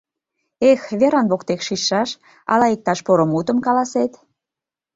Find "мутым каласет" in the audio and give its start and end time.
3.31-4.11